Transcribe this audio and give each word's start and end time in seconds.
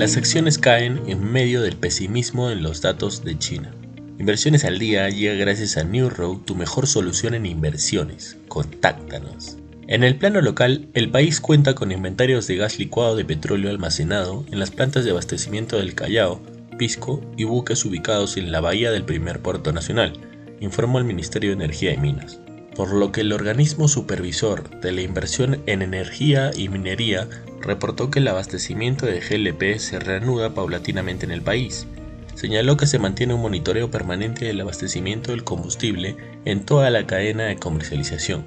Las 0.00 0.16
acciones 0.16 0.56
caen 0.56 1.02
en 1.08 1.30
medio 1.30 1.60
del 1.60 1.76
pesimismo 1.76 2.50
en 2.50 2.62
los 2.62 2.80
datos 2.80 3.22
de 3.22 3.38
China. 3.38 3.70
Inversiones 4.18 4.64
al 4.64 4.78
día 4.78 5.10
llega 5.10 5.34
gracias 5.34 5.76
a 5.76 5.84
New 5.84 6.08
Road, 6.08 6.38
tu 6.46 6.54
mejor 6.54 6.86
solución 6.86 7.34
en 7.34 7.44
inversiones. 7.44 8.38
Contáctanos. 8.48 9.58
En 9.88 10.02
el 10.02 10.16
plano 10.16 10.40
local, 10.40 10.88
el 10.94 11.10
país 11.10 11.38
cuenta 11.42 11.74
con 11.74 11.92
inventarios 11.92 12.46
de 12.46 12.56
gas 12.56 12.78
licuado 12.78 13.14
de 13.14 13.26
petróleo 13.26 13.68
almacenado 13.68 14.46
en 14.50 14.58
las 14.58 14.70
plantas 14.70 15.04
de 15.04 15.10
abastecimiento 15.10 15.76
del 15.76 15.94
Callao, 15.94 16.40
Pisco 16.78 17.20
y 17.36 17.44
buques 17.44 17.84
ubicados 17.84 18.38
en 18.38 18.50
la 18.50 18.62
bahía 18.62 18.90
del 18.90 19.04
primer 19.04 19.40
puerto 19.40 19.70
nacional, 19.70 20.14
informó 20.60 20.98
el 20.98 21.04
Ministerio 21.04 21.50
de 21.50 21.62
Energía 21.62 21.92
y 21.92 21.98
Minas. 21.98 22.40
Por 22.80 22.94
lo 22.94 23.12
que 23.12 23.20
el 23.20 23.34
organismo 23.34 23.88
supervisor 23.88 24.80
de 24.80 24.90
la 24.90 25.02
inversión 25.02 25.60
en 25.66 25.82
energía 25.82 26.50
y 26.56 26.70
minería 26.70 27.28
reportó 27.60 28.10
que 28.10 28.20
el 28.20 28.28
abastecimiento 28.28 29.04
de 29.04 29.20
GLP 29.20 29.78
se 29.78 29.98
reanuda 29.98 30.54
paulatinamente 30.54 31.26
en 31.26 31.30
el 31.30 31.42
país. 31.42 31.86
Señaló 32.34 32.78
que 32.78 32.86
se 32.86 32.98
mantiene 32.98 33.34
un 33.34 33.42
monitoreo 33.42 33.90
permanente 33.90 34.46
del 34.46 34.62
abastecimiento 34.62 35.30
del 35.30 35.44
combustible 35.44 36.16
en 36.46 36.64
toda 36.64 36.88
la 36.88 37.06
cadena 37.06 37.44
de 37.44 37.56
comercialización. 37.56 38.46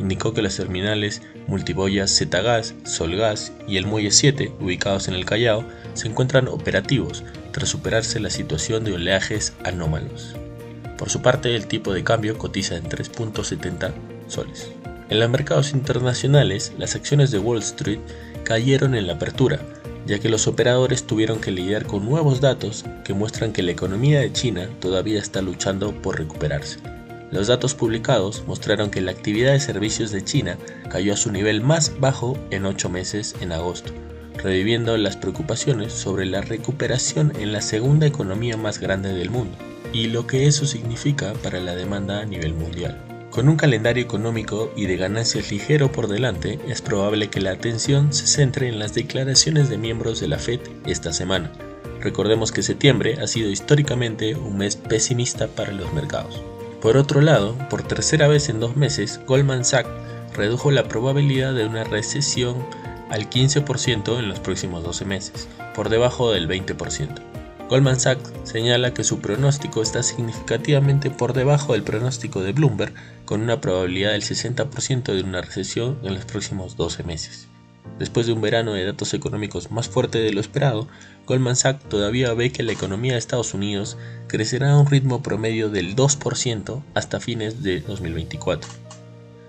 Indicó 0.00 0.32
que 0.32 0.40
los 0.40 0.56
terminales 0.56 1.20
multiboyas 1.46 2.10
Zgas, 2.10 2.74
Solgas 2.84 3.52
y 3.68 3.76
el 3.76 3.86
Muelle 3.86 4.12
7, 4.12 4.50
ubicados 4.60 5.08
en 5.08 5.14
el 5.14 5.26
Callao, 5.26 5.62
se 5.92 6.08
encuentran 6.08 6.48
operativos 6.48 7.22
tras 7.52 7.68
superarse 7.68 8.18
la 8.18 8.30
situación 8.30 8.84
de 8.84 8.94
oleajes 8.94 9.52
anómalos. 9.62 10.36
Por 10.98 11.10
su 11.10 11.22
parte, 11.22 11.54
el 11.54 11.68
tipo 11.68 11.94
de 11.94 12.02
cambio 12.02 12.36
cotiza 12.36 12.76
en 12.76 12.84
3.70 12.88 13.92
soles. 14.26 14.72
En 15.08 15.20
los 15.20 15.30
mercados 15.30 15.70
internacionales, 15.70 16.72
las 16.76 16.96
acciones 16.96 17.30
de 17.30 17.38
Wall 17.38 17.60
Street 17.60 18.00
cayeron 18.42 18.96
en 18.96 19.06
la 19.06 19.12
apertura, 19.14 19.60
ya 20.06 20.18
que 20.18 20.28
los 20.28 20.48
operadores 20.48 21.06
tuvieron 21.06 21.40
que 21.40 21.52
lidiar 21.52 21.86
con 21.86 22.04
nuevos 22.04 22.40
datos 22.40 22.84
que 23.04 23.14
muestran 23.14 23.52
que 23.52 23.62
la 23.62 23.70
economía 23.70 24.20
de 24.20 24.32
China 24.32 24.68
todavía 24.80 25.20
está 25.20 25.40
luchando 25.40 25.92
por 25.92 26.18
recuperarse. 26.18 26.80
Los 27.30 27.46
datos 27.46 27.74
publicados 27.74 28.42
mostraron 28.46 28.90
que 28.90 29.00
la 29.00 29.12
actividad 29.12 29.52
de 29.52 29.60
servicios 29.60 30.10
de 30.10 30.24
China 30.24 30.58
cayó 30.90 31.12
a 31.12 31.16
su 31.16 31.30
nivel 31.30 31.60
más 31.60 31.92
bajo 32.00 32.36
en 32.50 32.66
ocho 32.66 32.88
meses 32.88 33.36
en 33.40 33.52
agosto, 33.52 33.92
reviviendo 34.36 34.96
las 34.96 35.16
preocupaciones 35.16 35.92
sobre 35.92 36.26
la 36.26 36.40
recuperación 36.40 37.32
en 37.38 37.52
la 37.52 37.60
segunda 37.60 38.06
economía 38.06 38.56
más 38.56 38.80
grande 38.80 39.12
del 39.12 39.30
mundo 39.30 39.56
y 39.92 40.08
lo 40.08 40.26
que 40.26 40.46
eso 40.46 40.66
significa 40.66 41.32
para 41.42 41.60
la 41.60 41.74
demanda 41.74 42.20
a 42.20 42.24
nivel 42.24 42.54
mundial. 42.54 42.98
Con 43.30 43.48
un 43.48 43.56
calendario 43.56 44.02
económico 44.02 44.72
y 44.74 44.86
de 44.86 44.96
ganancias 44.96 45.50
ligero 45.50 45.92
por 45.92 46.08
delante, 46.08 46.58
es 46.66 46.82
probable 46.82 47.28
que 47.28 47.40
la 47.40 47.52
atención 47.52 48.12
se 48.12 48.26
centre 48.26 48.68
en 48.68 48.78
las 48.78 48.94
declaraciones 48.94 49.68
de 49.68 49.78
miembros 49.78 50.20
de 50.20 50.28
la 50.28 50.38
Fed 50.38 50.60
esta 50.86 51.12
semana. 51.12 51.52
Recordemos 52.00 52.52
que 52.52 52.62
septiembre 52.62 53.18
ha 53.20 53.26
sido 53.26 53.50
históricamente 53.50 54.34
un 54.34 54.58
mes 54.58 54.76
pesimista 54.76 55.46
para 55.46 55.72
los 55.72 55.92
mercados. 55.92 56.42
Por 56.80 56.96
otro 56.96 57.20
lado, 57.20 57.56
por 57.70 57.82
tercera 57.82 58.28
vez 58.28 58.48
en 58.48 58.60
dos 58.60 58.76
meses, 58.76 59.20
Goldman 59.26 59.64
Sachs 59.64 59.90
redujo 60.34 60.70
la 60.70 60.88
probabilidad 60.88 61.54
de 61.54 61.66
una 61.66 61.84
recesión 61.84 62.56
al 63.10 63.28
15% 63.28 64.18
en 64.18 64.28
los 64.28 64.40
próximos 64.40 64.84
12 64.84 65.04
meses, 65.04 65.48
por 65.74 65.88
debajo 65.88 66.32
del 66.32 66.48
20%. 66.48 67.37
Goldman 67.68 68.00
Sachs 68.00 68.32
señala 68.44 68.94
que 68.94 69.04
su 69.04 69.20
pronóstico 69.20 69.82
está 69.82 70.02
significativamente 70.02 71.10
por 71.10 71.34
debajo 71.34 71.74
del 71.74 71.82
pronóstico 71.82 72.40
de 72.40 72.52
Bloomberg, 72.52 72.94
con 73.26 73.42
una 73.42 73.60
probabilidad 73.60 74.12
del 74.12 74.22
60% 74.22 75.12
de 75.12 75.22
una 75.22 75.42
recesión 75.42 75.98
en 76.02 76.14
los 76.14 76.24
próximos 76.24 76.78
12 76.78 77.02
meses. 77.02 77.46
Después 77.98 78.26
de 78.26 78.32
un 78.32 78.40
verano 78.40 78.72
de 78.72 78.86
datos 78.86 79.12
económicos 79.12 79.70
más 79.70 79.86
fuerte 79.86 80.18
de 80.18 80.32
lo 80.32 80.40
esperado, 80.40 80.88
Goldman 81.26 81.56
Sachs 81.56 81.86
todavía 81.90 82.32
ve 82.32 82.52
que 82.52 82.62
la 82.62 82.72
economía 82.72 83.12
de 83.12 83.18
Estados 83.18 83.52
Unidos 83.52 83.98
crecerá 84.28 84.72
a 84.72 84.78
un 84.78 84.86
ritmo 84.86 85.22
promedio 85.22 85.68
del 85.68 85.94
2% 85.94 86.82
hasta 86.94 87.20
fines 87.20 87.62
de 87.62 87.80
2024. 87.80 88.70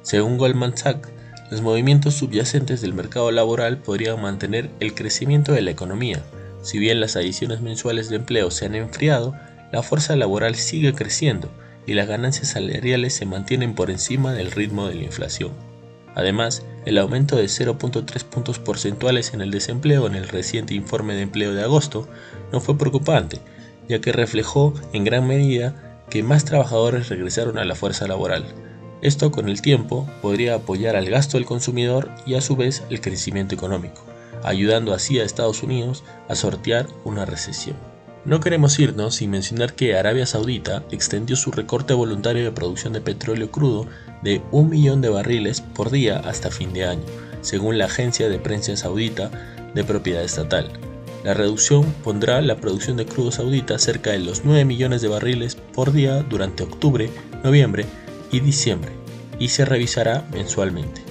Según 0.00 0.38
Goldman 0.38 0.74
Sachs, 0.74 1.10
los 1.50 1.60
movimientos 1.60 2.14
subyacentes 2.14 2.80
del 2.80 2.94
mercado 2.94 3.30
laboral 3.30 3.76
podrían 3.76 4.22
mantener 4.22 4.70
el 4.80 4.94
crecimiento 4.94 5.52
de 5.52 5.60
la 5.60 5.70
economía, 5.70 6.22
si 6.66 6.80
bien 6.80 6.98
las 6.98 7.14
adiciones 7.14 7.60
mensuales 7.60 8.08
de 8.08 8.16
empleo 8.16 8.50
se 8.50 8.66
han 8.66 8.74
enfriado, 8.74 9.36
la 9.70 9.84
fuerza 9.84 10.16
laboral 10.16 10.56
sigue 10.56 10.94
creciendo 10.94 11.48
y 11.86 11.94
las 11.94 12.08
ganancias 12.08 12.48
salariales 12.48 13.14
se 13.14 13.24
mantienen 13.24 13.76
por 13.76 13.88
encima 13.88 14.32
del 14.32 14.50
ritmo 14.50 14.88
de 14.88 14.96
la 14.96 15.04
inflación. 15.04 15.52
Además, 16.16 16.66
el 16.84 16.98
aumento 16.98 17.36
de 17.36 17.44
0.3 17.44 18.24
puntos 18.24 18.58
porcentuales 18.58 19.32
en 19.32 19.42
el 19.42 19.52
desempleo 19.52 20.08
en 20.08 20.16
el 20.16 20.28
reciente 20.28 20.74
informe 20.74 21.14
de 21.14 21.22
empleo 21.22 21.54
de 21.54 21.62
agosto 21.62 22.08
no 22.50 22.60
fue 22.60 22.76
preocupante, 22.76 23.38
ya 23.88 24.00
que 24.00 24.10
reflejó 24.10 24.74
en 24.92 25.04
gran 25.04 25.24
medida 25.24 26.02
que 26.10 26.24
más 26.24 26.44
trabajadores 26.44 27.08
regresaron 27.08 27.58
a 27.58 27.64
la 27.64 27.76
fuerza 27.76 28.08
laboral. 28.08 28.44
Esto 29.02 29.30
con 29.30 29.48
el 29.48 29.62
tiempo 29.62 30.10
podría 30.20 30.56
apoyar 30.56 30.96
al 30.96 31.08
gasto 31.08 31.38
del 31.38 31.46
consumidor 31.46 32.10
y 32.26 32.34
a 32.34 32.40
su 32.40 32.56
vez 32.56 32.82
el 32.90 33.00
crecimiento 33.00 33.54
económico 33.54 34.15
ayudando 34.42 34.92
así 34.94 35.18
a 35.18 35.24
Estados 35.24 35.62
Unidos 35.62 36.04
a 36.28 36.34
sortear 36.34 36.86
una 37.04 37.24
recesión. 37.24 37.76
No 38.24 38.40
queremos 38.40 38.76
irnos 38.80 39.14
sin 39.14 39.30
mencionar 39.30 39.74
que 39.74 39.96
Arabia 39.96 40.26
Saudita 40.26 40.82
extendió 40.90 41.36
su 41.36 41.52
recorte 41.52 41.94
voluntario 41.94 42.42
de 42.42 42.50
producción 42.50 42.92
de 42.92 43.00
petróleo 43.00 43.52
crudo 43.52 43.86
de 44.22 44.42
un 44.50 44.68
millón 44.68 45.00
de 45.00 45.10
barriles 45.10 45.60
por 45.60 45.90
día 45.90 46.18
hasta 46.18 46.50
fin 46.50 46.72
de 46.72 46.86
año, 46.86 47.04
según 47.40 47.78
la 47.78 47.84
agencia 47.84 48.28
de 48.28 48.40
prensa 48.40 48.76
saudita 48.76 49.30
de 49.74 49.84
propiedad 49.84 50.24
estatal. 50.24 50.72
La 51.22 51.34
reducción 51.34 51.84
pondrá 52.02 52.40
la 52.40 52.56
producción 52.56 52.96
de 52.96 53.06
crudo 53.06 53.30
saudita 53.30 53.78
cerca 53.78 54.10
de 54.10 54.18
los 54.18 54.44
9 54.44 54.64
millones 54.64 55.02
de 55.02 55.08
barriles 55.08 55.54
por 55.54 55.92
día 55.92 56.22
durante 56.22 56.64
octubre, 56.64 57.08
noviembre 57.44 57.86
y 58.32 58.40
diciembre, 58.40 58.90
y 59.38 59.48
se 59.48 59.64
revisará 59.64 60.26
mensualmente. 60.32 61.05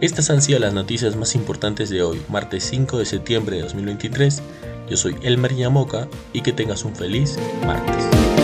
Estas 0.00 0.28
han 0.28 0.42
sido 0.42 0.58
las 0.58 0.74
noticias 0.74 1.16
más 1.16 1.34
importantes 1.34 1.88
de 1.88 2.02
hoy, 2.02 2.20
martes 2.28 2.64
5 2.64 2.98
de 2.98 3.06
septiembre 3.06 3.56
de 3.56 3.62
2023. 3.62 4.42
Yo 4.90 4.96
soy 4.96 5.16
Elmer 5.22 5.54
Yamoca 5.56 6.06
y 6.34 6.42
que 6.42 6.52
tengas 6.52 6.84
un 6.84 6.94
feliz 6.94 7.38
martes. 7.64 8.35